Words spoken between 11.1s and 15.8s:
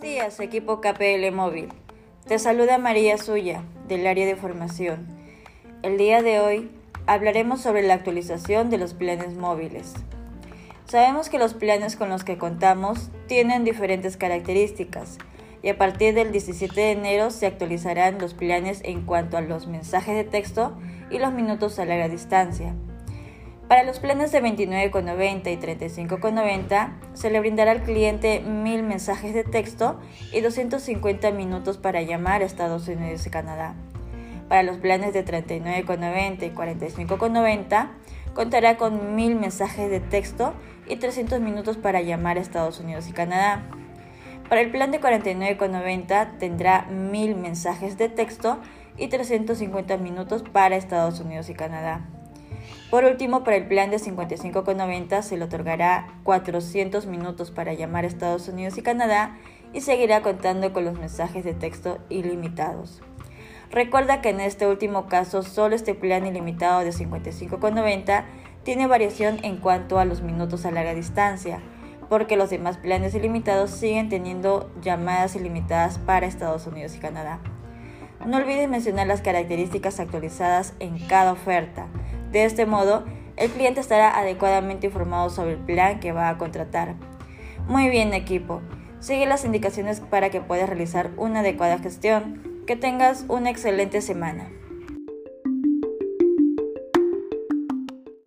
que los planes con los que contamos tienen diferentes características y a